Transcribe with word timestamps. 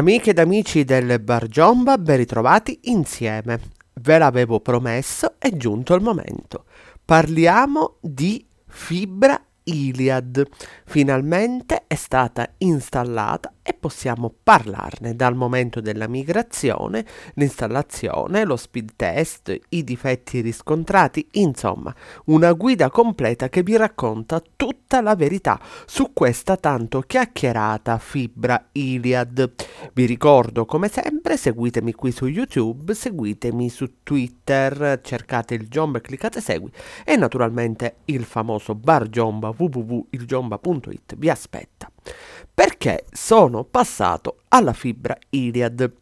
Amiche 0.00 0.30
ed 0.30 0.38
amici 0.38 0.84
del 0.84 1.20
Bar 1.20 1.46
Giomba, 1.46 1.98
ben 1.98 2.16
ritrovati 2.16 2.80
insieme. 2.84 3.60
Ve 4.00 4.16
l'avevo 4.16 4.58
promesso, 4.60 5.34
è 5.36 5.50
giunto 5.50 5.94
il 5.94 6.00
momento. 6.00 6.64
Parliamo 7.04 7.98
di 8.00 8.42
fibra 8.66 9.38
Iliad. 9.64 10.42
Finalmente 10.86 11.84
è 11.86 11.96
stata 11.96 12.48
installata 12.56 13.52
e 13.70 13.74
possiamo 13.78 14.34
parlarne 14.42 15.14
dal 15.14 15.36
momento 15.36 15.80
della 15.80 16.08
migrazione, 16.08 17.06
l'installazione, 17.34 18.44
lo 18.44 18.56
speed 18.56 18.94
test, 18.96 19.56
i 19.68 19.84
difetti 19.84 20.40
riscontrati, 20.40 21.24
insomma, 21.34 21.94
una 22.26 22.52
guida 22.52 22.90
completa 22.90 23.48
che 23.48 23.62
vi 23.62 23.76
racconta 23.76 24.42
tutta 24.56 25.00
la 25.00 25.14
verità 25.14 25.60
su 25.86 26.12
questa 26.12 26.56
tanto 26.56 27.02
chiacchierata 27.02 27.98
fibra 27.98 28.70
Iliad. 28.72 29.52
Vi 29.92 30.04
ricordo 30.04 30.66
come 30.66 30.88
sempre, 30.88 31.36
seguitemi 31.36 31.92
qui 31.92 32.10
su 32.10 32.26
YouTube, 32.26 32.92
seguitemi 32.92 33.68
su 33.68 34.02
Twitter, 34.02 34.98
cercate 35.00 35.54
il 35.54 35.68
Giomba 35.68 35.98
e 35.98 36.00
cliccate 36.00 36.40
segui 36.40 36.72
e 37.04 37.14
naturalmente 37.14 37.98
il 38.06 38.24
famoso 38.24 38.74
bar 38.74 39.08
Giomba 39.08 39.54
www.ilgiomba.it 39.56 41.14
vi 41.16 41.30
aspetta 41.30 41.89
perché 42.52 43.04
sono 43.10 43.64
passato 43.64 44.40
alla 44.48 44.72
fibra 44.72 45.16
Iliad. 45.30 45.98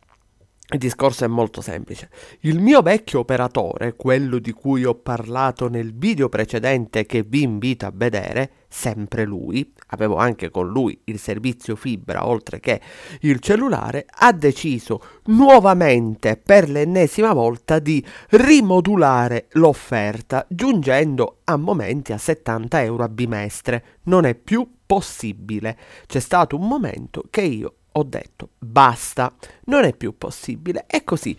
Il 0.70 0.79
discorso 0.79 1.25
è 1.25 1.29
molto 1.29 1.62
semplice. 1.62 2.11
Il 2.41 2.61
mio 2.61 2.83
vecchio 2.83 3.20
operatore, 3.20 3.97
quello 3.97 4.39
di 4.39 4.53
cui 4.53 4.84
ho 4.84 4.95
parlato 4.97 5.70
nel 5.70 5.95
video 5.97 6.29
precedente 6.29 7.06
che 7.06 7.23
vi 7.23 7.41
invito 7.41 7.87
a 7.87 7.92
vedere, 7.95 8.51
sempre 8.69 9.25
lui, 9.25 9.73
avevo 9.87 10.16
anche 10.16 10.51
con 10.51 10.69
lui 10.69 11.01
il 11.05 11.19
servizio 11.19 11.75
fibra 11.75 12.27
oltre 12.27 12.61
che 12.61 12.83
il 13.20 13.41
cellulare, 13.41 14.05
ha 14.06 14.30
deciso 14.33 15.01
nuovamente 15.27 16.37
per 16.37 16.69
l'ennesima 16.69 17.33
volta 17.33 17.78
di 17.78 18.05
rimodulare 18.31 19.47
l'offerta, 19.53 20.44
giungendo 20.50 21.39
a 21.44 21.56
momenti 21.56 22.12
a 22.12 22.19
70 22.19 22.83
euro 22.83 23.05
a 23.05 23.09
bimestre. 23.09 23.84
Non 24.03 24.27
è 24.27 24.34
più 24.34 24.69
possibile. 24.89 25.77
C'è 26.06 26.19
stato 26.19 26.56
un 26.56 26.67
momento 26.67 27.25
che 27.28 27.42
io 27.42 27.75
ho 27.92 28.03
detto 28.05 28.50
basta, 28.58 29.34
non 29.64 29.84
è 29.84 29.94
più 29.94 30.17
possibile. 30.17 30.86
E 30.86 31.05
così, 31.05 31.36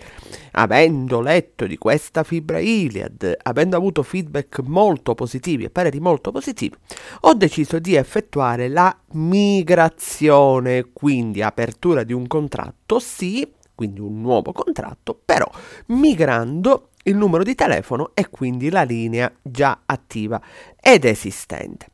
avendo 0.51 1.19
letto 1.19 1.65
di 1.65 1.77
questa 1.77 2.23
fibra 2.23 2.59
Iliad, 2.59 3.37
avendo 3.41 3.75
avuto 3.75 4.03
feedback 4.03 4.59
molto 4.59 5.15
positivi 5.15 5.63
e 5.63 5.71
pareri 5.71 5.99
molto 5.99 6.31
positivi, 6.31 6.75
ho 7.21 7.33
deciso 7.33 7.79
di 7.79 7.95
effettuare 7.95 8.67
la 8.67 8.95
migrazione, 9.13 10.89
quindi 10.93 11.41
apertura 11.41 12.03
di 12.03 12.13
un 12.13 12.27
contratto, 12.27 12.99
sì, 12.99 13.51
quindi 13.73 13.99
un 13.99 14.21
nuovo 14.21 14.51
contratto, 14.51 15.19
però 15.25 15.49
migrando 15.87 16.89
il 17.03 17.15
numero 17.15 17.43
di 17.43 17.55
telefono 17.55 18.11
e 18.13 18.29
quindi 18.29 18.69
la 18.69 18.83
linea 18.83 19.31
già 19.41 19.81
attiva 19.85 20.39
ed 20.79 21.05
esistente. 21.05 21.87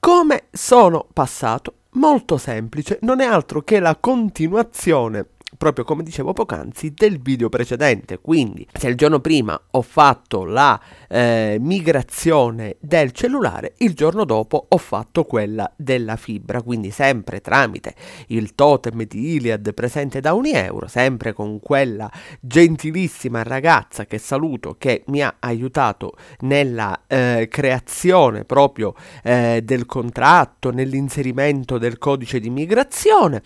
Come 0.00 0.44
sono 0.52 1.06
passato? 1.12 1.74
Molto 1.92 2.36
semplice, 2.36 2.98
non 3.02 3.20
è 3.20 3.26
altro 3.26 3.62
che 3.62 3.80
la 3.80 3.96
continuazione 3.96 5.26
proprio 5.58 5.84
come 5.84 6.04
dicevo 6.04 6.32
poc'anzi, 6.32 6.94
del 6.94 7.20
video 7.20 7.48
precedente. 7.48 8.18
Quindi, 8.20 8.66
se 8.72 8.88
il 8.88 8.94
giorno 8.94 9.20
prima 9.20 9.60
ho 9.72 9.82
fatto 9.82 10.44
la 10.44 10.80
eh, 11.08 11.58
migrazione 11.60 12.76
del 12.80 13.12
cellulare, 13.12 13.74
il 13.78 13.92
giorno 13.94 14.24
dopo 14.24 14.66
ho 14.68 14.78
fatto 14.78 15.24
quella 15.24 15.70
della 15.76 16.16
fibra. 16.16 16.62
Quindi, 16.62 16.90
sempre 16.90 17.40
tramite 17.40 17.94
il 18.28 18.54
totem 18.54 19.02
di 19.04 19.34
Iliad 19.34 19.74
presente 19.74 20.20
da 20.20 20.32
un 20.32 20.46
euro, 20.46 20.86
sempre 20.86 21.32
con 21.32 21.60
quella 21.60 22.10
gentilissima 22.40 23.42
ragazza 23.42 24.06
che 24.06 24.18
saluto 24.18 24.76
che 24.78 25.02
mi 25.08 25.22
ha 25.22 25.36
aiutato 25.40 26.12
nella 26.40 27.02
eh, 27.08 27.48
creazione 27.50 28.44
proprio 28.44 28.94
eh, 29.24 29.60
del 29.64 29.86
contratto, 29.86 30.70
nell'inserimento 30.70 31.78
del 31.78 31.98
codice 31.98 32.38
di 32.38 32.50
migrazione 32.50 33.42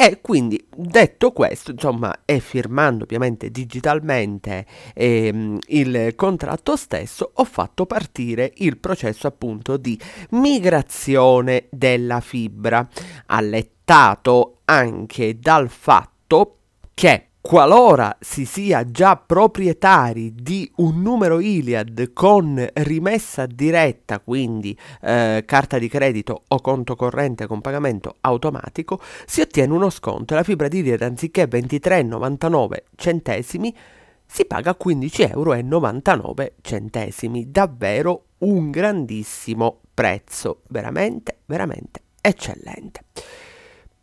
e 0.00 0.20
quindi 0.20 0.64
detto 0.76 1.32
questo, 1.32 1.72
insomma, 1.72 2.20
e 2.24 2.38
firmando 2.38 3.02
ovviamente 3.02 3.50
digitalmente 3.50 4.64
ehm, 4.94 5.58
il 5.70 6.12
contratto 6.14 6.76
stesso, 6.76 7.32
ho 7.34 7.44
fatto 7.44 7.84
partire 7.84 8.52
il 8.58 8.78
processo 8.78 9.26
appunto 9.26 9.76
di 9.76 9.98
migrazione 10.30 11.66
della 11.70 12.20
fibra, 12.20 12.88
allettato 13.26 14.60
anche 14.66 15.36
dal 15.40 15.68
fatto 15.68 16.58
che 16.94 17.27
Qualora 17.48 18.14
si 18.20 18.44
sia 18.44 18.90
già 18.90 19.16
proprietari 19.16 20.34
di 20.34 20.70
un 20.76 21.00
numero 21.00 21.40
Iliad 21.40 22.12
con 22.12 22.62
rimessa 22.74 23.46
diretta, 23.46 24.20
quindi 24.20 24.78
eh, 25.00 25.44
carta 25.46 25.78
di 25.78 25.88
credito 25.88 26.42
o 26.46 26.60
conto 26.60 26.94
corrente 26.94 27.46
con 27.46 27.62
pagamento 27.62 28.16
automatico, 28.20 29.00
si 29.24 29.40
ottiene 29.40 29.72
uno 29.72 29.88
sconto 29.88 30.34
e 30.34 30.36
la 30.36 30.42
fibra 30.42 30.68
di 30.68 30.80
Iliad 30.80 31.00
anziché 31.00 31.44
23,99 31.44 32.82
centesimi 32.96 33.74
si 34.26 34.44
paga 34.44 34.76
15,99 34.78 35.30
euro. 35.30 35.54
Davvero 37.46 38.24
un 38.40 38.70
grandissimo 38.70 39.80
prezzo, 39.94 40.60
veramente, 40.68 41.38
veramente 41.46 42.02
eccellente. 42.20 43.04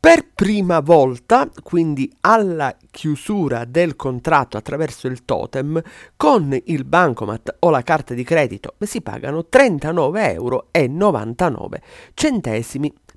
Per 0.06 0.28
prima 0.36 0.82
volta, 0.82 1.50
quindi 1.64 2.16
alla 2.22 2.78
chiusura 2.92 3.66
del 3.66 3.96
contratto 3.96 4.56
attraverso 4.56 5.08
il 5.08 5.26
totem, 5.26 5.82
con 6.16 6.56
il 6.66 6.84
bancomat 6.84 7.56
o 7.62 7.72
la 7.72 7.82
carta 7.82 8.14
di 8.14 8.24
credito 8.24 8.76
si 8.82 9.02
pagano 9.02 9.48
39,99 9.52 10.32
euro 10.32 10.68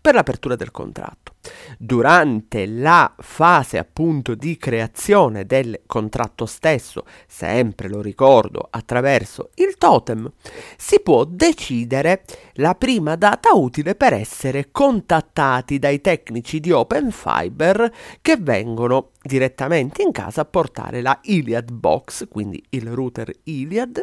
per 0.08 0.16
l'apertura 0.16 0.56
del 0.56 0.70
contratto. 0.70 1.32
Durante 1.76 2.66
la 2.66 3.14
fase 3.18 3.76
appunto 3.76 4.34
di 4.34 4.56
creazione 4.56 5.44
del 5.44 5.82
contratto 5.84 6.46
stesso, 6.46 7.04
sempre 7.26 7.90
lo 7.90 8.00
ricordo 8.00 8.66
attraverso 8.70 9.50
il 9.56 9.76
totem, 9.76 10.32
si 10.78 11.00
può 11.00 11.24
decidere 11.24 12.24
la 12.54 12.74
prima 12.74 13.16
data 13.16 13.52
utile 13.52 13.94
per 13.96 14.14
essere 14.14 14.70
contattati 14.72 15.78
dai 15.78 16.00
tecnici 16.00 16.58
di 16.58 16.70
Open 16.72 17.10
Fiber 17.10 17.92
che 18.22 18.38
vengono 18.38 19.10
direttamente 19.20 20.00
in 20.00 20.10
casa 20.10 20.40
a 20.40 20.46
portare 20.46 21.02
la 21.02 21.18
Iliad 21.24 21.70
Box, 21.70 22.28
quindi 22.28 22.64
il 22.70 22.90
router 22.90 23.30
Iliad, 23.44 24.02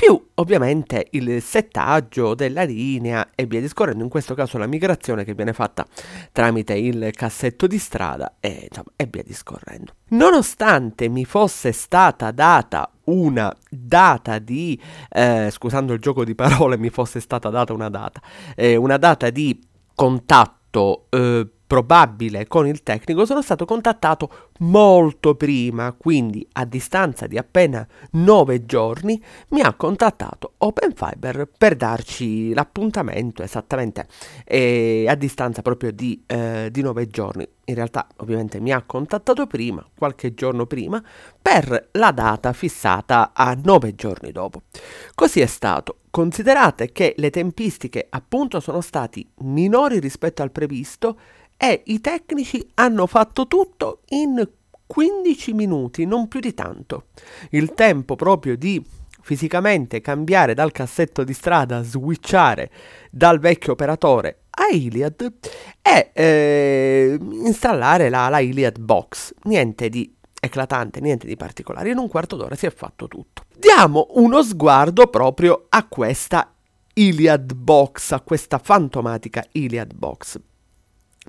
più 0.00 0.28
ovviamente 0.36 1.08
il 1.10 1.42
settaggio 1.42 2.34
della 2.34 2.62
linea 2.62 3.32
e 3.34 3.44
via 3.44 3.60
discorrendo, 3.60 4.02
in 4.02 4.08
questo 4.08 4.32
caso 4.32 4.56
la 4.56 4.66
migrazione 4.66 5.24
che 5.24 5.34
viene 5.34 5.52
fatta 5.52 5.86
tramite 6.32 6.72
il 6.72 7.10
cassetto 7.12 7.66
di 7.66 7.76
strada 7.76 8.36
e, 8.40 8.68
insomma, 8.70 8.92
e 8.96 9.06
via 9.10 9.22
discorrendo. 9.22 9.92
Nonostante 10.08 11.10
mi 11.10 11.26
fosse 11.26 11.72
stata 11.72 12.30
data 12.30 12.90
una 13.04 13.54
data 13.68 14.38
di, 14.38 14.80
eh, 15.10 15.50
scusando 15.50 15.92
il 15.92 16.00
gioco 16.00 16.24
di 16.24 16.34
parole, 16.34 16.78
mi 16.78 16.88
fosse 16.88 17.20
stata 17.20 17.50
data 17.50 17.74
una 17.74 17.90
data, 17.90 18.22
eh, 18.56 18.76
una 18.76 18.96
data 18.96 19.28
di 19.28 19.60
contatto 19.94 21.08
eh, 21.10 21.46
probabile 21.70 22.48
con 22.48 22.66
il 22.66 22.82
tecnico 22.82 23.24
sono 23.24 23.42
stato 23.42 23.64
contattato 23.64 24.48
molto 24.58 25.36
prima, 25.36 25.92
quindi 25.92 26.44
a 26.54 26.64
distanza 26.64 27.28
di 27.28 27.38
appena 27.38 27.86
9 28.10 28.66
giorni 28.66 29.22
mi 29.50 29.60
ha 29.60 29.72
contattato 29.74 30.54
Open 30.58 30.92
Fiber 30.92 31.48
per 31.56 31.76
darci 31.76 32.52
l'appuntamento 32.54 33.44
esattamente 33.44 34.08
eh, 34.44 35.04
a 35.06 35.14
distanza 35.14 35.62
proprio 35.62 35.92
di, 35.92 36.20
eh, 36.26 36.70
di 36.72 36.82
9 36.82 37.06
giorni. 37.06 37.48
In 37.66 37.76
realtà 37.76 38.08
ovviamente 38.16 38.58
mi 38.58 38.72
ha 38.72 38.82
contattato 38.82 39.46
prima, 39.46 39.86
qualche 39.96 40.34
giorno 40.34 40.66
prima, 40.66 41.00
per 41.40 41.90
la 41.92 42.10
data 42.10 42.52
fissata 42.52 43.30
a 43.32 43.56
9 43.56 43.94
giorni 43.94 44.32
dopo. 44.32 44.62
Così 45.14 45.40
è 45.40 45.46
stato. 45.46 45.98
Considerate 46.10 46.90
che 46.90 47.14
le 47.16 47.30
tempistiche 47.30 48.08
appunto 48.10 48.58
sono 48.58 48.80
stati 48.80 49.24
minori 49.42 50.00
rispetto 50.00 50.42
al 50.42 50.50
previsto 50.50 51.16
e 51.62 51.82
i 51.86 52.00
tecnici 52.00 52.66
hanno 52.76 53.06
fatto 53.06 53.46
tutto 53.46 54.00
in 54.08 54.48
15 54.86 55.52
minuti, 55.52 56.06
non 56.06 56.26
più 56.26 56.40
di 56.40 56.54
tanto. 56.54 57.08
Il 57.50 57.74
tempo 57.74 58.16
proprio 58.16 58.56
di 58.56 58.82
fisicamente 59.20 60.00
cambiare 60.00 60.54
dal 60.54 60.72
cassetto 60.72 61.22
di 61.22 61.34
strada, 61.34 61.82
switchare 61.82 62.70
dal 63.10 63.38
vecchio 63.40 63.72
operatore 63.72 64.44
a 64.52 64.74
Iliad 64.74 65.32
e 65.82 66.10
eh, 66.14 67.18
installare 67.20 68.08
la, 68.08 68.30
la 68.30 68.38
Iliad 68.38 68.78
Box. 68.78 69.34
Niente 69.42 69.90
di 69.90 70.10
eclatante, 70.40 71.00
niente 71.00 71.26
di 71.26 71.36
particolare. 71.36 71.90
In 71.90 71.98
un 71.98 72.08
quarto 72.08 72.36
d'ora 72.36 72.54
si 72.54 72.64
è 72.64 72.70
fatto 72.70 73.06
tutto. 73.06 73.44
Diamo 73.54 74.06
uno 74.12 74.42
sguardo 74.42 75.08
proprio 75.08 75.66
a 75.68 75.86
questa 75.86 76.54
Iliad 76.94 77.52
Box, 77.52 78.12
a 78.12 78.20
questa 78.22 78.56
fantomatica 78.56 79.44
Iliad 79.52 79.92
Box. 79.92 80.40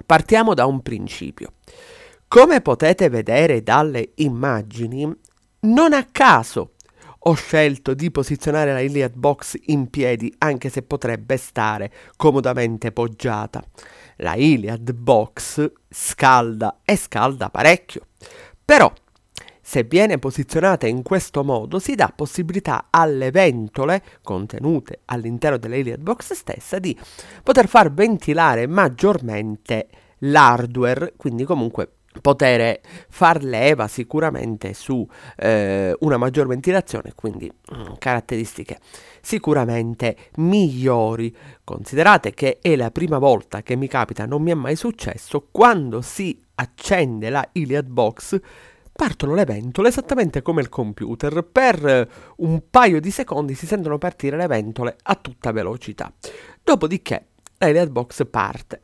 Partiamo 0.06 0.54
da 0.54 0.66
un 0.66 0.82
principio. 0.82 1.54
Come 2.28 2.62
potete 2.62 3.10
vedere 3.10 3.62
dalle 3.62 4.12
immagini, 4.16 5.10
non 5.62 5.94
a 5.94 6.06
caso 6.12 6.72
ho 7.24 7.34
scelto 7.34 7.94
di 7.94 8.10
posizionare 8.10 8.74
la 8.74 8.80
Iliad 8.80 9.14
Box 9.14 9.56
in 9.66 9.90
piedi 9.90 10.34
anche 10.40 10.70
se 10.70 10.82
potrebbe 10.82 11.38
stare 11.38 11.92
comodamente 12.16 12.92
poggiata. 12.92 13.64
La 14.18 14.34
Iliad 14.36 14.92
Box 14.94 15.72
scalda 15.88 16.80
e 16.84 16.96
scalda 16.96 17.50
parecchio. 17.50 18.08
Però 18.66 18.92
se 19.72 19.84
viene 19.84 20.20
posizionata 20.20 20.86
in 20.86 21.02
questo 21.02 21.46
modo 21.46 21.80
si 21.80 21.96
dà 21.96 22.12
possibilità 22.14 22.88
alle 22.90 23.32
ventole 23.32 24.04
contenute 24.22 25.04
all'interno 25.06 25.56
della 25.56 25.78
Iliad 25.78 26.02
Box 26.02 26.34
stessa 26.34 26.78
di 26.78 26.94
poter 27.42 27.70
far 27.70 27.94
ventilare 27.94 28.68
maggiormente 28.68 29.88
l'hardware, 30.18 31.14
quindi 31.16 31.46
comunque 31.46 31.90
poter 32.20 32.82
far 33.08 33.42
leva 33.46 33.88
sicuramente 33.88 34.74
su 34.74 35.08
eh, 35.38 35.96
una 36.02 36.18
maggior 36.18 36.48
ventilazione, 36.48 37.14
quindi 37.16 37.50
mm, 37.50 37.94
caratteristiche 37.98 38.78
sicuramente 39.22 40.18
migliori. 40.36 41.34
Considerate 41.64 42.34
che 42.34 42.60
è 42.62 42.76
la 42.76 42.92
prima 42.92 43.20
volta 43.20 43.62
che 43.64 43.78
mi 43.78 43.88
capita, 43.88 44.26
non 44.26 44.42
mi 44.42 44.52
è 44.52 44.56
mai 44.56 44.76
successo, 44.76 45.48
quando 45.50 46.02
si 46.02 46.38
accende 46.56 47.30
la 47.30 47.48
Iliad 47.54 47.88
Box 47.88 48.38
partono 49.02 49.34
le 49.34 49.46
ventole 49.46 49.88
esattamente 49.88 50.44
come 50.44 50.62
il 50.62 50.70
computer. 50.70 51.42
Per 51.42 52.10
un 52.36 52.62
paio 52.70 53.02
di 53.02 53.10
secondi 53.10 53.56
si 53.56 53.66
sentono 53.66 53.98
partire 53.98 54.38
le 54.38 54.46
ventole 54.46 54.96
a 55.02 55.16
tutta 55.16 55.52
velocità. 55.52 56.14
Dopodiché 56.64 57.30
la 57.58 57.88
Box 57.88 58.28
parte 58.30 58.82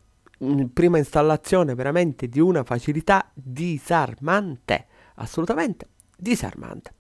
prima 0.73 0.97
installazione 0.97 1.75
veramente 1.75 2.27
di 2.29 2.39
una 2.39 2.63
facilità 2.63 3.29
disarmante, 3.31 4.87
assolutamente 5.17 5.89
disarmante. 6.17 6.93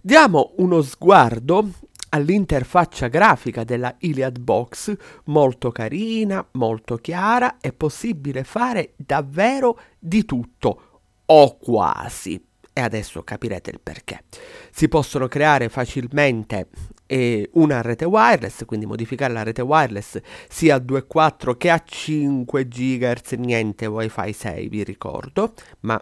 Diamo 0.00 0.54
uno 0.56 0.80
sguardo 0.80 1.68
all'interfaccia 2.08 3.08
grafica 3.08 3.62
della 3.62 3.94
Iliad 3.98 4.38
Box, 4.38 4.96
molto 5.24 5.70
carina, 5.70 6.46
molto 6.52 6.96
chiara, 6.96 7.58
è 7.60 7.74
possibile 7.74 8.42
fare 8.42 8.94
davvero 8.96 9.78
di 9.98 10.24
tutto, 10.24 10.87
o 11.30 11.56
quasi. 11.56 12.42
E 12.72 12.80
adesso 12.80 13.24
capirete 13.24 13.70
il 13.70 13.80
perché. 13.80 14.22
Si 14.70 14.88
possono 14.88 15.26
creare 15.26 15.68
facilmente 15.68 16.68
e 17.06 17.48
una 17.54 17.80
rete 17.80 18.04
wireless, 18.04 18.64
quindi 18.66 18.84
modificare 18.86 19.32
la 19.32 19.42
rete 19.42 19.62
wireless 19.62 20.20
sia 20.48 20.76
a 20.76 20.78
2.4 20.78 21.56
che 21.56 21.70
a 21.70 21.82
5 21.82 22.68
GHz, 22.68 23.32
niente 23.32 23.86
WiFi 23.86 24.32
6 24.32 24.68
vi 24.68 24.84
ricordo, 24.84 25.54
ma 25.80 26.00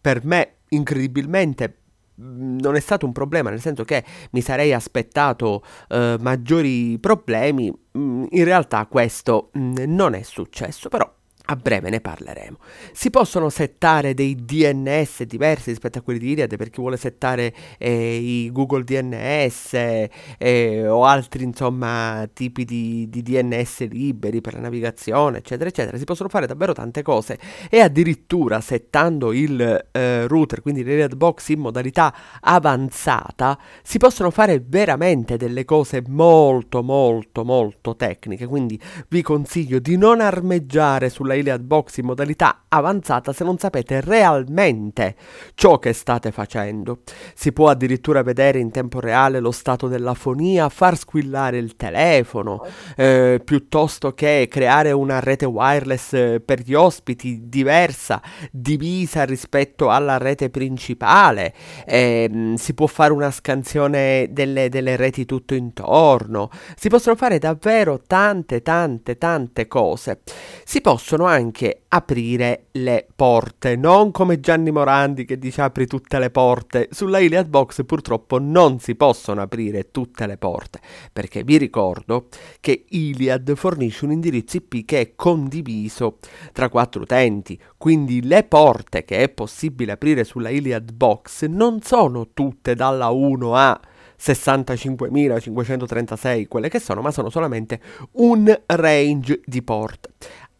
per 0.00 0.24
me 0.24 0.56
incredibilmente 0.70 1.76
mm, 2.20 2.58
non 2.58 2.74
è 2.74 2.80
stato 2.80 3.06
un 3.06 3.12
problema, 3.12 3.50
nel 3.50 3.60
senso 3.60 3.84
che 3.84 4.04
mi 4.32 4.40
sarei 4.40 4.74
aspettato 4.74 5.62
eh, 5.88 6.16
maggiori 6.20 6.98
problemi, 6.98 7.72
mm, 7.96 8.24
in 8.30 8.44
realtà 8.44 8.84
questo 8.86 9.50
mm, 9.56 9.76
non 9.86 10.14
è 10.14 10.22
successo, 10.22 10.88
però 10.88 11.10
a 11.50 11.56
breve 11.56 11.88
ne 11.88 12.00
parleremo. 12.00 12.58
Si 12.92 13.08
possono 13.08 13.48
settare 13.48 14.12
dei 14.12 14.34
DNS 14.34 15.22
diversi 15.22 15.70
rispetto 15.70 15.98
a 15.98 16.02
quelli 16.02 16.18
di 16.18 16.32
Iliad 16.32 16.56
per 16.56 16.68
chi 16.68 16.80
vuole 16.80 16.98
settare 16.98 17.54
eh, 17.78 18.16
i 18.16 18.52
Google 18.52 18.84
DNS 18.84 20.08
eh, 20.36 20.86
o 20.86 21.04
altri 21.04 21.44
insomma 21.44 22.28
tipi 22.34 22.66
di, 22.66 23.08
di, 23.08 23.22
DNS 23.22 23.88
liberi 23.88 24.42
per 24.42 24.54
la 24.54 24.60
navigazione 24.60 25.38
eccetera 25.38 25.70
eccetera. 25.70 25.96
Si 25.96 26.04
possono 26.04 26.28
fare 26.28 26.46
davvero 26.46 26.74
tante 26.74 27.00
cose 27.00 27.38
e 27.70 27.80
addirittura 27.80 28.60
settando 28.60 29.32
il 29.32 29.86
eh, 29.90 30.26
router, 30.26 30.60
quindi 30.60 30.84
l'Iliad 30.84 31.14
Box 31.14 31.48
in 31.48 31.60
modalità 31.60 32.14
avanzata, 32.42 33.58
si 33.82 33.96
possono 33.96 34.30
fare 34.30 34.62
veramente 34.62 35.38
delle 35.38 35.64
cose 35.64 36.02
molto 36.08 36.82
molto 36.82 37.42
molto 37.42 37.96
tecniche. 37.96 38.46
Quindi 38.46 38.78
vi 39.08 39.22
consiglio 39.22 39.78
di 39.78 39.96
non 39.96 40.20
armeggiare 40.20 41.08
sulla 41.08 41.36
Iliad 41.38 41.62
Box 41.62 41.98
in 41.98 42.06
modalità 42.06 42.64
avanzata 42.68 43.32
se 43.32 43.44
non 43.44 43.58
sapete 43.58 44.00
realmente 44.00 45.16
ciò 45.54 45.78
che 45.78 45.92
state 45.92 46.32
facendo. 46.32 47.00
Si 47.34 47.52
può 47.52 47.68
addirittura 47.68 48.22
vedere 48.22 48.58
in 48.58 48.70
tempo 48.70 49.00
reale 49.00 49.40
lo 49.40 49.50
stato 49.50 49.88
della 49.88 50.14
fonia, 50.14 50.68
far 50.68 50.96
squillare 50.96 51.58
il 51.58 51.76
telefono, 51.76 52.64
eh, 52.96 53.40
piuttosto 53.44 54.12
che 54.14 54.46
creare 54.50 54.92
una 54.92 55.20
rete 55.20 55.46
wireless 55.46 56.12
eh, 56.12 56.40
per 56.44 56.60
gli 56.60 56.74
ospiti 56.74 57.48
diversa, 57.48 58.20
divisa 58.50 59.24
rispetto 59.24 59.90
alla 59.90 60.18
rete 60.18 60.50
principale. 60.50 61.54
Eh, 61.86 62.54
si 62.56 62.74
può 62.74 62.86
fare 62.86 63.12
una 63.12 63.30
scansione 63.30 64.28
delle, 64.30 64.68
delle 64.68 64.96
reti 64.96 65.24
tutto 65.24 65.54
intorno. 65.54 66.50
Si 66.76 66.88
possono 66.88 67.16
fare 67.16 67.38
davvero 67.38 68.00
tante, 68.06 68.62
tante, 68.62 69.18
tante 69.18 69.66
cose. 69.66 70.20
Si 70.64 70.80
possono 70.80 71.26
anche 71.28 71.82
aprire 71.88 72.66
le 72.72 73.06
porte, 73.14 73.76
non 73.76 74.10
come 74.10 74.40
Gianni 74.40 74.70
Morandi 74.70 75.24
che 75.24 75.38
dice 75.38 75.62
apri 75.62 75.86
tutte 75.86 76.18
le 76.18 76.30
porte. 76.30 76.88
Sulla 76.90 77.18
Iliad 77.18 77.48
Box 77.48 77.84
purtroppo 77.84 78.38
non 78.38 78.80
si 78.80 78.94
possono 78.94 79.40
aprire 79.40 79.90
tutte 79.90 80.26
le 80.26 80.36
porte, 80.36 80.80
perché 81.12 81.44
vi 81.44 81.56
ricordo 81.56 82.26
che 82.60 82.84
Iliad 82.88 83.54
fornisce 83.54 84.04
un 84.04 84.12
indirizzo 84.12 84.56
IP 84.56 84.84
che 84.84 85.00
è 85.00 85.12
condiviso 85.14 86.18
tra 86.52 86.68
quattro 86.68 87.02
utenti, 87.02 87.58
quindi 87.76 88.26
le 88.26 88.44
porte 88.44 89.04
che 89.04 89.18
è 89.18 89.28
possibile 89.28 89.92
aprire 89.92 90.24
sulla 90.24 90.50
Iliad 90.50 90.92
Box 90.92 91.46
non 91.46 91.80
sono 91.82 92.28
tutte 92.34 92.74
dalla 92.74 93.10
1 93.10 93.54
a 93.54 93.80
65.536 94.20 96.48
quelle 96.48 96.68
che 96.68 96.80
sono, 96.80 97.00
ma 97.00 97.12
sono 97.12 97.30
solamente 97.30 97.80
un 98.12 98.62
range 98.66 99.40
di 99.44 99.62
porte 99.62 100.10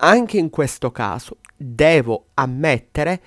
anche 0.00 0.38
in 0.38 0.50
questo 0.50 0.90
caso 0.90 1.38
devo 1.56 2.26
ammettere 2.34 3.20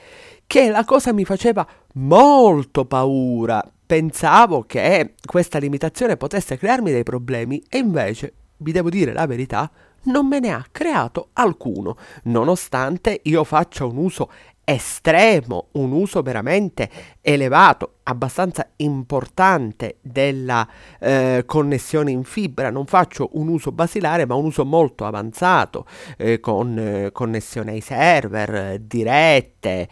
che 0.46 0.70
la 0.70 0.86
cosa 0.86 1.14
mi 1.14 1.26
faceva 1.26 1.66
molto 1.94 2.86
paura. 2.86 3.64
Pensavo 3.86 4.64
che 4.64 5.16
questa 5.26 5.60
limitazione 5.60 6.18
potesse 6.18 6.58
crearmi 6.58 6.92
dei 6.92 7.04
problemi 7.04 7.62
e 7.70 7.78
invece, 7.78 8.34
vi 8.58 8.72
devo 8.72 8.90
dire 8.90 9.12
la 9.12 9.26
verità, 9.26 9.70
non 10.04 10.28
me 10.28 10.40
ne 10.40 10.52
ha 10.52 10.66
creato 10.72 11.30
alcuno, 11.34 11.98
nonostante 12.24 13.20
io 13.24 13.44
faccia 13.44 13.86
un 13.86 13.98
uso 13.98 14.32
estremo, 14.64 15.68
un 15.74 15.92
uso 15.92 16.22
veramente 16.22 16.90
elevato, 17.22 17.96
abbastanza 18.04 18.68
importante 18.78 19.98
della 20.02 20.68
eh, 21.00 21.44
connessione 21.46 22.12
in 22.12 22.24
fibra. 22.24 22.70
Non 22.70 22.86
faccio 22.86 23.30
un 23.34 23.48
uso 23.48 23.72
basilare, 23.72 24.26
ma 24.26 24.36
un 24.36 24.46
uso 24.46 24.66
molto 24.66 25.06
avanzato 25.06 25.86
eh, 26.18 26.40
con 26.40 26.78
eh, 26.78 27.12
connessione 27.12 27.72
ai 27.72 27.82
server 27.82 28.80
dirette, 28.80 29.90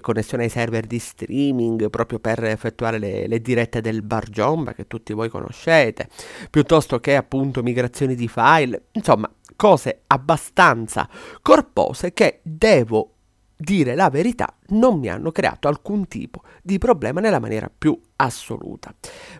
connessione 0.00 0.44
ai 0.44 0.50
server 0.50 0.86
di 0.86 0.98
streaming 0.98 1.90
proprio 1.90 2.18
per 2.18 2.44
effettuare 2.44 2.98
le, 2.98 3.26
le 3.26 3.40
dirette 3.40 3.80
del 3.80 4.02
bar 4.02 4.28
Jomba 4.28 4.72
che 4.72 4.86
tutti 4.86 5.12
voi 5.12 5.28
conoscete, 5.28 6.08
piuttosto 6.50 7.00
che 7.00 7.16
appunto 7.16 7.62
migrazioni 7.62 8.14
di 8.14 8.28
file, 8.28 8.84
insomma 8.92 9.30
cose 9.56 10.02
abbastanza 10.08 11.08
corpose 11.40 12.12
che 12.12 12.40
devo 12.42 13.12
dire 13.62 13.94
la 13.94 14.10
verità, 14.10 14.54
non 14.72 14.98
mi 14.98 15.08
hanno 15.08 15.32
creato 15.32 15.68
alcun 15.68 16.06
tipo 16.06 16.42
di 16.62 16.78
problema 16.78 17.20
nella 17.20 17.40
maniera 17.40 17.70
più 17.76 17.98
assoluta. 18.16 18.94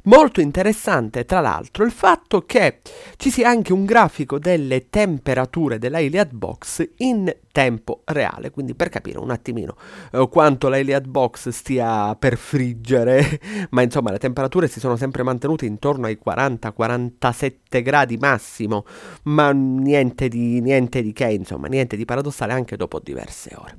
Molto 0.04 0.40
interessante 0.40 1.24
tra 1.24 1.40
l'altro 1.40 1.84
il 1.84 1.92
fatto 1.92 2.44
che 2.44 2.80
ci 3.16 3.30
sia 3.30 3.48
anche 3.48 3.72
un 3.72 3.84
grafico 3.84 4.38
delle 4.38 4.88
temperature 4.88 5.78
della 5.78 6.00
Iliad 6.00 6.32
Box 6.32 6.86
in 6.98 7.32
tempo 7.52 8.02
reale, 8.06 8.50
quindi 8.50 8.74
per 8.74 8.88
capire 8.88 9.18
un 9.18 9.30
attimino 9.30 9.76
eh, 10.10 10.26
quanto 10.28 10.68
la 10.68 10.78
Iliad 10.78 11.06
Box 11.06 11.50
stia 11.50 12.16
per 12.16 12.36
friggere, 12.36 13.40
ma 13.70 13.82
insomma 13.82 14.10
le 14.10 14.18
temperature 14.18 14.66
si 14.66 14.80
sono 14.80 14.96
sempre 14.96 15.22
mantenute 15.22 15.66
intorno 15.66 16.06
ai 16.06 16.18
40-47 16.24 17.82
gradi 17.82 18.16
massimo, 18.16 18.84
ma 19.24 19.52
niente 19.52 20.28
di, 20.28 20.60
niente 20.60 21.02
di 21.02 21.12
che, 21.12 21.30
insomma, 21.30 21.68
niente 21.68 21.96
di 21.96 22.04
paradossale 22.04 22.52
anche 22.52 22.76
dopo 22.76 22.98
diverse 22.98 23.54
ore. 23.56 23.78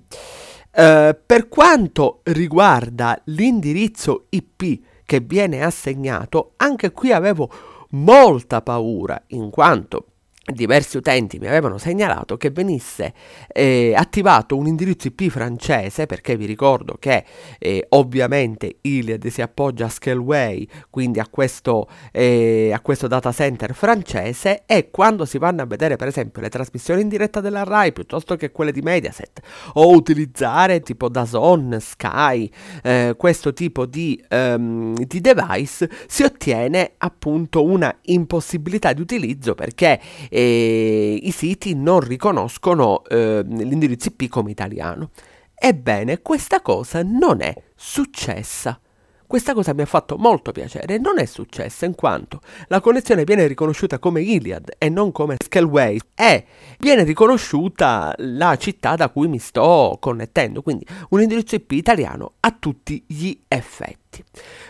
Uh, 0.76 1.16
per 1.26 1.50
quanto 1.50 2.22
riguarda 2.24 3.22
l'indirizzo 3.26 4.26
IP 4.30 4.82
che 5.06 5.20
viene 5.20 5.64
assegnato, 5.64 6.54
anche 6.58 6.92
qui 6.92 7.12
avevo 7.12 7.50
molta 7.92 8.62
paura, 8.64 9.22
in 9.28 9.52
quanto 9.52 10.13
diversi 10.52 10.98
utenti 10.98 11.40
mi 11.40 11.48
avevano 11.48 11.78
segnalato 11.78 12.36
che 12.36 12.50
venisse 12.50 13.14
eh, 13.48 13.94
attivato 13.96 14.58
un 14.58 14.68
indirizzo 14.68 15.08
IP 15.08 15.30
francese 15.30 16.06
perché 16.06 16.36
vi 16.36 16.46
ricordo 16.46 16.98
che 17.00 17.24
eh, 17.58 17.86
ovviamente 17.90 18.80
Iliad 18.82 19.26
si 19.28 19.42
appoggia 19.42 19.86
a 19.86 19.90
Scaleway 19.90 20.68
quindi 20.90 21.22
a 21.22 21.28
questo, 21.30 21.88
eh, 22.12 22.72
a 22.74 22.82
questo 22.82 23.08
data 23.08 23.32
center 23.32 23.74
francese 23.74 24.64
e 24.66 24.90
quando 24.92 25.24
si 25.24 25.38
vanno 25.38 25.62
a 25.62 25.66
vedere 25.66 25.96
per 25.96 26.10
esempio 26.10 26.42
le 26.42 26.50
trasmissioni 26.50 27.02
in 27.02 27.08
diretta 27.08 27.40
della 27.40 27.64
RAI 27.64 27.94
piuttosto 27.94 28.36
che 28.36 28.52
quelle 28.52 28.74
di 28.74 28.82
Mediaset 28.82 29.40
o 29.76 29.96
utilizzare 29.96 30.82
tipo 30.82 31.08
Dazon, 31.08 31.78
Sky 31.80 32.52
eh, 32.84 33.14
questo 33.16 33.54
tipo 33.54 33.86
di, 33.86 34.22
um, 34.30 34.94
di 34.94 35.22
device 35.22 35.90
si 36.06 36.24
ottiene 36.24 36.96
appunto 36.98 37.64
una 37.64 37.96
impossibilità 38.02 38.92
di 38.92 39.00
utilizzo 39.00 39.56
perché 39.56 40.02
e 40.36 41.20
i 41.22 41.30
siti 41.30 41.76
non 41.76 42.00
riconoscono 42.00 43.04
eh, 43.04 43.44
l'indirizzo 43.46 44.08
IP 44.08 44.30
come 44.30 44.50
italiano. 44.50 45.12
Ebbene, 45.54 46.24
questa 46.24 46.62
cosa 46.62 47.04
non 47.04 47.42
è 47.42 47.54
successa. 47.76 48.80
Questa 49.28 49.54
cosa 49.54 49.74
mi 49.74 49.84
ha 49.84 49.86
fatto 49.86 50.18
molto 50.18 50.52
piacere, 50.52 50.98
non 50.98 51.20
è 51.20 51.26
successa 51.26 51.86
in 51.86 51.94
quanto 51.94 52.42
la 52.68 52.82
connessione 52.82 53.24
viene 53.24 53.46
riconosciuta 53.46 54.00
come 54.00 54.22
Iliad 54.22 54.74
e 54.80 54.90
non 54.90 55.12
come 55.12 55.38
Scaleway 55.44 56.00
e 56.16 56.46
viene 56.80 57.04
riconosciuta 57.04 58.14
la 58.18 58.56
città 58.58 58.96
da 58.96 59.10
cui 59.10 59.28
mi 59.28 59.40
sto 59.40 59.98
connettendo, 60.00 60.64
quindi 60.64 60.86
un 61.10 61.22
indirizzo 61.22 61.56
IP 61.56 61.72
italiano 61.72 62.34
a 62.40 62.52
tutti 62.52 63.04
gli 63.08 63.40
effetti. 63.48 64.24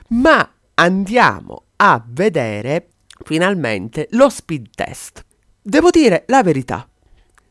Ma 0.09 0.49
andiamo 0.75 1.63
a 1.77 2.03
vedere 2.05 2.89
finalmente 3.23 4.07
lo 4.11 4.29
speed 4.29 4.67
test. 4.75 5.23
Devo 5.65 5.91
dire 5.91 6.25
la 6.27 6.43
verità, 6.43 6.85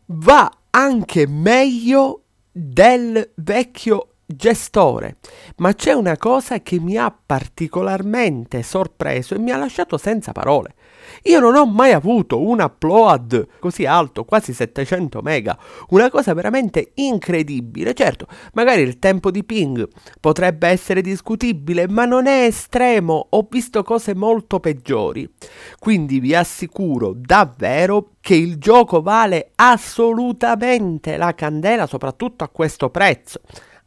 va 0.04 0.50
anche 0.68 1.26
meglio 1.26 2.24
del 2.52 3.32
vecchio 3.36 4.16
gestore, 4.26 5.16
ma 5.56 5.72
c'è 5.72 5.92
una 5.92 6.18
cosa 6.18 6.60
che 6.60 6.78
mi 6.78 6.98
ha 6.98 7.10
particolarmente 7.10 8.62
sorpreso 8.62 9.34
e 9.34 9.38
mi 9.38 9.50
ha 9.50 9.56
lasciato 9.56 9.96
senza 9.96 10.32
parole. 10.32 10.74
Io 11.24 11.40
non 11.40 11.54
ho 11.54 11.66
mai 11.66 11.92
avuto 11.92 12.40
un 12.40 12.60
upload 12.60 13.48
così 13.58 13.84
alto, 13.86 14.24
quasi 14.24 14.52
700 14.52 15.20
mega, 15.22 15.58
una 15.90 16.10
cosa 16.10 16.34
veramente 16.34 16.92
incredibile. 16.94 17.94
Certo, 17.94 18.26
magari 18.54 18.82
il 18.82 18.98
tempo 18.98 19.30
di 19.30 19.44
ping 19.44 19.88
potrebbe 20.20 20.68
essere 20.68 21.00
discutibile, 21.00 21.88
ma 21.88 22.04
non 22.04 22.26
è 22.26 22.44
estremo, 22.44 23.26
ho 23.30 23.46
visto 23.48 23.82
cose 23.82 24.14
molto 24.14 24.60
peggiori. 24.60 25.28
Quindi 25.78 26.20
vi 26.20 26.34
assicuro 26.34 27.12
davvero 27.14 28.12
che 28.20 28.34
il 28.34 28.58
gioco 28.58 29.02
vale 29.02 29.50
assolutamente 29.56 31.16
la 31.16 31.34
candela, 31.34 31.86
soprattutto 31.86 32.44
a 32.44 32.48
questo 32.48 32.90
prezzo. 32.90 33.40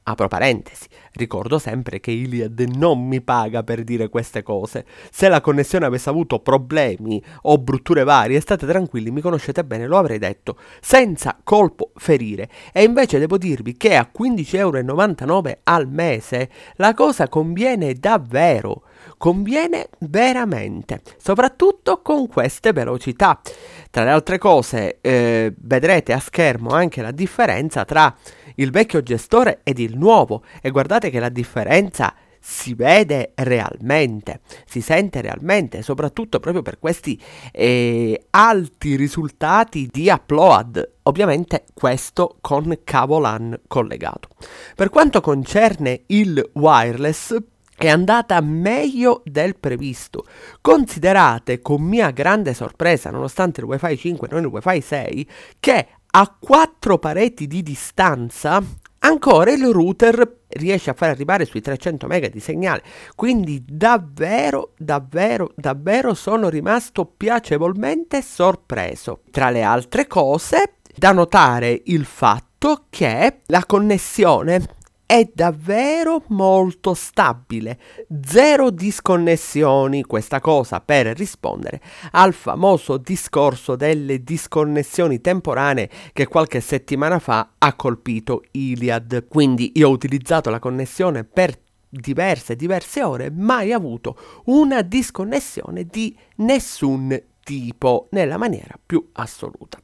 Apro 0.08 0.28
parentesi, 0.28 0.86
ricordo 1.14 1.58
sempre 1.58 2.00
che 2.00 2.12
Iliad 2.12 2.60
non 2.76 3.08
mi 3.08 3.22
paga 3.22 3.64
per 3.64 3.84
dire 3.84 4.08
queste 4.08 4.44
cose. 4.44 4.86
Se 5.10 5.28
la 5.28 5.42
connessione 5.42 5.88
avesse 5.88 6.10
avuto 6.10 6.42
problemi 6.42 7.20
o 7.44 7.58
brutture 7.58 8.04
varie, 8.04 8.40
state 8.40 8.68
tranquilli, 8.68 9.10
mi 9.10 9.22
conoscete 9.22 9.66
bene, 9.66 9.88
lo 9.88 9.98
avrei 9.98 10.20
detto, 10.20 10.58
senza 10.80 11.40
colpo 11.44 11.90
ferire. 11.96 12.52
E 12.72 12.84
invece 12.84 13.18
devo 13.18 13.40
dirvi 13.40 13.78
che 13.78 13.96
a 13.96 14.08
15,99 14.16 14.58
euro 14.58 15.58
al 15.64 15.88
mese 15.90 16.52
la 16.76 16.94
cosa 16.94 17.28
conviene 17.28 17.96
davvero. 17.96 18.84
Conviene 19.26 19.90
veramente, 20.02 21.02
soprattutto 21.18 22.00
con 22.04 22.28
queste 22.28 22.74
velocità. 22.74 23.42
Tra 23.90 24.04
le 24.04 24.12
altre 24.12 24.38
cose, 24.38 25.00
eh, 25.02 25.52
vedrete 25.62 26.14
a 26.14 26.20
schermo 26.20 26.70
anche 26.70 27.02
la 27.02 27.10
differenza 27.10 27.86
tra 27.86 28.16
il 28.58 28.70
vecchio 28.70 29.02
gestore 29.02 29.62
ed 29.64 29.80
il 29.80 29.98
nuovo 29.98 30.44
e 30.62 30.70
guardate 30.70 31.10
che 31.10 31.20
la 31.20 31.30
differenza 31.30 32.14
si 32.40 32.76
vede 32.76 33.32
realmente, 33.34 34.42
si 34.68 34.80
sente 34.80 35.22
realmente, 35.22 35.82
soprattutto 35.82 36.40
proprio 36.40 36.62
per 36.62 36.78
questi 36.78 37.20
eh, 37.52 38.28
alti 38.30 38.96
risultati 38.96 39.90
di 39.92 40.08
upload. 40.08 40.98
Ovviamente 41.02 41.64
questo 41.74 42.38
con 42.42 42.78
cavo 42.84 43.18
LAN 43.18 43.60
collegato. 43.66 44.30
Per 44.76 44.90
quanto 44.90 45.20
concerne 45.20 46.04
il 46.06 46.48
wireless, 46.54 47.36
è 47.78 47.90
andata 47.90 48.40
meglio 48.42 49.22
del 49.26 49.58
previsto. 49.58 50.26
Considerate 50.62 51.62
con 51.62 51.82
mia 51.82 52.12
grande 52.12 52.54
sorpresa, 52.54 53.10
nonostante 53.10 53.60
il 53.60 53.68
WiFi 53.68 53.98
5 53.98 54.28
non 54.32 54.42
il 54.42 54.48
WiFi 54.48 54.82
6, 54.82 55.30
che 55.60 55.88
a 56.12 56.36
quattro 56.40 56.98
pareti 56.98 57.46
di 57.46 57.62
distanza 57.62 58.64
ancora 59.00 59.52
il 59.52 59.68
router 59.68 60.44
riesce 60.48 60.90
a 60.90 60.94
far 60.94 61.10
arrivare 61.10 61.44
sui 61.44 61.60
300 61.60 62.08
mega 62.08 62.30
di 62.30 62.40
segnale 62.40 62.82
quindi 63.16 63.64
davvero 63.68 64.72
davvero 64.78 65.52
davvero 65.56 66.14
sono 66.14 66.48
rimasto 66.48 67.06
piacevolmente 67.06 68.22
sorpreso 68.22 69.22
tra 69.30 69.50
le 69.50 69.62
altre 69.62 70.08
cose 70.08 70.76
da 70.96 71.12
notare 71.12 71.82
il 71.86 72.06
fatto 72.06 72.86
che 72.90 73.42
la 73.48 73.66
connessione 73.66 74.66
è 75.06 75.30
davvero 75.34 76.24
molto 76.28 76.94
stabile, 76.94 77.80
zero 78.24 78.72
disconnessioni, 78.72 80.04
questa 80.04 80.40
cosa 80.40 80.82
per 80.82 81.08
rispondere 81.16 81.80
al 82.12 82.34
famoso 82.34 82.98
discorso 82.98 83.76
delle 83.76 84.24
disconnessioni 84.24 85.22
temporanee 85.22 85.90
che 86.12 86.28
qualche 86.28 86.60
settimana 86.60 87.20
fa 87.20 87.52
ha 87.58 87.74
colpito 87.76 88.44
Iliad. 88.52 89.28
Quindi 89.28 89.74
io 89.76 89.90
ho 89.90 89.92
utilizzato 89.92 90.50
la 90.50 90.60
connessione 90.60 91.24
per 91.24 91.56
diverse 91.88 92.56
diverse 92.56 93.04
ore, 93.04 93.32
mai 93.32 93.72
avuto 93.72 94.18
una 94.46 94.82
disconnessione 94.82 95.86
di 95.86 96.16
nessun 96.38 97.18
tipo 97.46 98.08
nella 98.10 98.38
maniera 98.38 98.74
più 98.84 99.12
assoluta. 99.14 99.80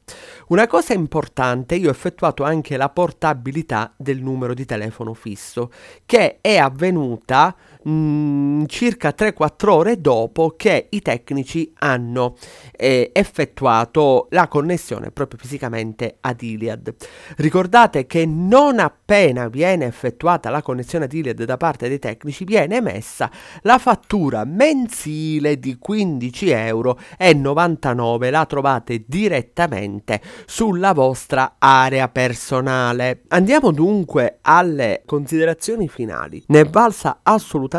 Una 0.48 0.66
cosa 0.66 0.94
importante, 0.94 1.76
io 1.76 1.88
ho 1.88 1.92
effettuato 1.92 2.42
anche 2.42 2.76
la 2.76 2.88
portabilità 2.88 3.94
del 3.96 4.20
numero 4.20 4.52
di 4.52 4.66
telefono 4.66 5.14
fisso, 5.14 5.70
che 6.04 6.38
è 6.40 6.56
avvenuta 6.58 7.54
mm, 7.88 8.64
circa 8.66 9.14
3-4 9.16 9.68
ore 9.68 10.00
dopo 10.00 10.54
che 10.56 10.86
i 10.90 11.02
tecnici 11.02 11.72
hanno 11.78 12.36
eh, 12.72 13.10
effettuato 13.12 14.28
la 14.30 14.48
connessione 14.48 15.10
proprio 15.10 15.38
fisicamente 15.38 16.16
ad 16.20 16.40
Iliad. 16.40 16.94
Ricordate 17.36 18.06
che 18.06 18.24
non 18.24 18.78
appena 18.78 19.48
viene 19.48 19.86
effettuata 19.86 20.50
la 20.50 20.62
connessione 20.62 21.04
ad 21.06 21.12
Iliad 21.12 21.44
da 21.44 21.56
parte 21.56 21.88
dei 21.88 21.98
tecnici 21.98 22.44
viene 22.44 22.76
emessa 22.76 23.30
la 23.62 23.78
fattura 23.78 24.44
mensile 24.44 25.58
di 25.58 25.76
15 25.78 26.50
euro 26.50 26.98
99 27.42 28.30
la 28.30 28.46
trovate 28.46 29.04
direttamente 29.06 30.20
sulla 30.46 30.92
vostra 30.92 31.56
area 31.58 32.08
personale. 32.08 33.22
Andiamo 33.28 33.72
dunque 33.72 34.38
alle 34.42 35.02
considerazioni 35.04 35.88
finali. 35.88 36.42
Ne 36.46 36.60
è 36.60 36.64
valsa 36.64 37.20
assolutamente 37.22 37.71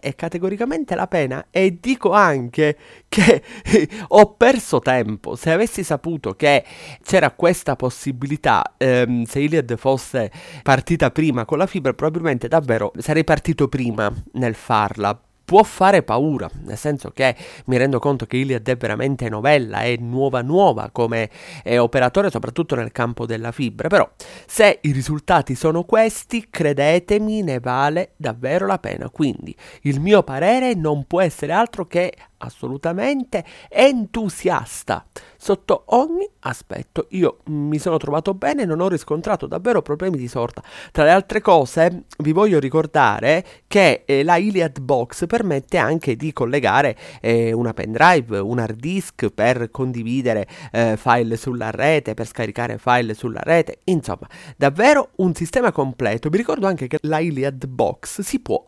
e 0.00 0.14
categoricamente 0.14 0.94
la 0.94 1.06
pena 1.06 1.46
e 1.50 1.78
dico 1.80 2.12
anche 2.12 2.76
che 3.08 3.42
ho 4.08 4.34
perso 4.34 4.80
tempo. 4.80 5.36
Se 5.36 5.50
avessi 5.50 5.82
saputo 5.82 6.34
che 6.34 6.64
c'era 7.02 7.30
questa 7.30 7.76
possibilità, 7.76 8.74
ehm, 8.76 9.24
se 9.24 9.40
Iliad 9.40 9.76
fosse 9.76 10.30
partita 10.62 11.10
prima 11.10 11.44
con 11.44 11.58
la 11.58 11.66
fibra, 11.66 11.92
probabilmente 11.92 12.48
davvero 12.48 12.92
sarei 12.98 13.24
partito 13.24 13.68
prima 13.68 14.12
nel 14.32 14.54
farla 14.54 15.18
può 15.48 15.62
fare 15.62 16.02
paura, 16.02 16.46
nel 16.64 16.76
senso 16.76 17.10
che 17.10 17.34
mi 17.64 17.78
rendo 17.78 17.98
conto 17.98 18.26
che 18.26 18.36
Iliad 18.36 18.68
è 18.68 18.76
veramente 18.76 19.30
novella, 19.30 19.78
è 19.78 19.96
nuova 19.96 20.42
nuova 20.42 20.90
come 20.92 21.30
è 21.62 21.80
operatore 21.80 22.28
soprattutto 22.28 22.74
nel 22.74 22.92
campo 22.92 23.24
della 23.24 23.50
fibra, 23.50 23.88
però 23.88 24.06
se 24.46 24.80
i 24.82 24.92
risultati 24.92 25.54
sono 25.54 25.84
questi, 25.84 26.48
credetemi, 26.50 27.40
ne 27.40 27.60
vale 27.60 28.12
davvero 28.16 28.66
la 28.66 28.78
pena. 28.78 29.08
Quindi 29.08 29.56
il 29.84 30.00
mio 30.00 30.22
parere 30.22 30.74
non 30.74 31.06
può 31.06 31.22
essere 31.22 31.54
altro 31.54 31.86
che 31.86 32.12
assolutamente 32.38 33.44
entusiasta 33.68 35.06
sotto 35.36 35.84
ogni 35.86 36.28
aspetto. 36.40 37.06
Io 37.10 37.38
mi 37.46 37.78
sono 37.78 37.96
trovato 37.96 38.34
bene, 38.34 38.64
non 38.64 38.80
ho 38.80 38.88
riscontrato 38.88 39.46
davvero 39.46 39.82
problemi 39.82 40.16
di 40.16 40.28
sorta. 40.28 40.62
Tra 40.92 41.04
le 41.04 41.10
altre 41.10 41.40
cose, 41.40 42.04
vi 42.18 42.32
voglio 42.32 42.58
ricordare 42.58 43.44
che 43.66 44.02
eh, 44.04 44.22
la 44.22 44.36
Iliad 44.36 44.80
Box 44.80 45.26
permette 45.26 45.78
anche 45.78 46.16
di 46.16 46.32
collegare 46.32 46.96
eh, 47.20 47.52
una 47.52 47.72
pendrive, 47.72 48.38
un 48.38 48.58
hard 48.58 48.78
disk 48.78 49.28
per 49.28 49.70
condividere 49.70 50.46
eh, 50.72 50.96
file 50.96 51.36
sulla 51.36 51.70
rete, 51.70 52.14
per 52.14 52.26
scaricare 52.26 52.78
file 52.78 53.14
sulla 53.14 53.40
rete, 53.42 53.80
insomma, 53.84 54.28
davvero 54.56 55.10
un 55.16 55.34
sistema 55.34 55.72
completo. 55.72 56.28
Vi 56.28 56.36
ricordo 56.36 56.66
anche 56.66 56.86
che 56.86 56.98
la 57.02 57.18
Iliad 57.18 57.66
Box 57.66 58.20
si 58.20 58.40
può 58.40 58.64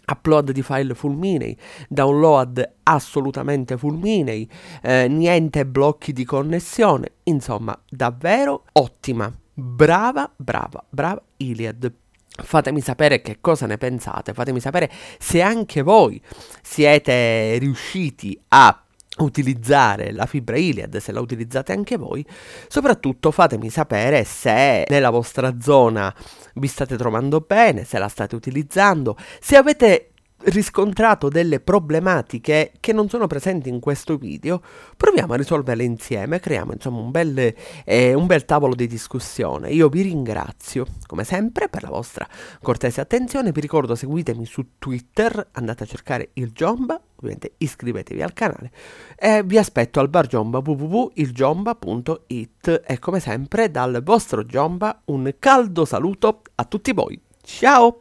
upload 0.06 0.52
di 0.52 0.62
file 0.62 0.94
fulminei, 0.94 1.58
download 1.88 2.74
assolutamente 2.84 3.76
fulminei, 3.76 4.48
eh, 4.80 5.08
niente 5.08 5.66
blocchi 5.66 6.12
di 6.12 6.24
connessione, 6.24 7.14
insomma 7.24 7.76
davvero 7.88 8.62
ottima, 8.74 9.32
brava, 9.52 10.30
brava, 10.36 10.84
brava 10.88 11.20
Iliad. 11.38 12.02
Fatemi 12.42 12.80
sapere 12.80 13.22
che 13.22 13.38
cosa 13.40 13.66
ne 13.66 13.78
pensate, 13.78 14.34
fatemi 14.34 14.58
sapere 14.58 14.90
se 15.18 15.40
anche 15.40 15.82
voi 15.82 16.20
siete 16.62 17.58
riusciti 17.58 18.38
a 18.48 18.84
utilizzare 19.18 20.12
la 20.12 20.26
fibra 20.26 20.56
Iliad, 20.56 20.96
se 20.96 21.12
la 21.12 21.20
utilizzate 21.20 21.72
anche 21.72 21.96
voi, 21.96 22.26
soprattutto 22.66 23.30
fatemi 23.30 23.70
sapere 23.70 24.24
se 24.24 24.84
nella 24.88 25.10
vostra 25.10 25.60
zona 25.60 26.12
vi 26.54 26.66
state 26.66 26.96
trovando 26.96 27.40
bene, 27.40 27.84
se 27.84 27.98
la 27.98 28.08
state 28.08 28.34
utilizzando, 28.34 29.16
se 29.38 29.56
avete 29.56 30.13
riscontrato 30.44 31.28
delle 31.28 31.60
problematiche 31.60 32.72
che 32.80 32.92
non 32.92 33.08
sono 33.08 33.26
presenti 33.26 33.68
in 33.68 33.80
questo 33.80 34.16
video, 34.16 34.60
proviamo 34.96 35.32
a 35.32 35.36
risolverle 35.36 35.84
insieme, 35.84 36.40
creiamo 36.40 36.72
insomma 36.72 37.00
un 37.00 37.10
bel, 37.10 37.54
eh, 37.84 38.14
un 38.14 38.26
bel 38.26 38.44
tavolo 38.44 38.74
di 38.74 38.86
discussione. 38.86 39.70
Io 39.70 39.88
vi 39.88 40.02
ringrazio 40.02 40.86
come 41.06 41.24
sempre 41.24 41.68
per 41.68 41.82
la 41.82 41.90
vostra 41.90 42.26
cortese 42.60 43.00
attenzione, 43.00 43.52
vi 43.52 43.60
ricordo 43.60 43.94
seguitemi 43.94 44.44
su 44.44 44.72
Twitter, 44.78 45.48
andate 45.52 45.84
a 45.84 45.86
cercare 45.86 46.30
il 46.34 46.50
Giomba, 46.52 47.00
ovviamente 47.16 47.54
iscrivetevi 47.58 48.22
al 48.22 48.32
canale 48.32 48.72
e 49.16 49.42
vi 49.44 49.58
aspetto 49.58 50.00
al 50.00 50.08
bar 50.08 50.26
Giomba 50.26 50.58
www.ilgiomba.it 50.58 52.82
e 52.86 52.98
come 52.98 53.20
sempre 53.20 53.70
dal 53.70 54.02
vostro 54.02 54.44
Giomba 54.44 55.02
un 55.06 55.34
caldo 55.38 55.84
saluto 55.84 56.42
a 56.54 56.64
tutti 56.64 56.92
voi. 56.92 57.20
Ciao! 57.42 58.00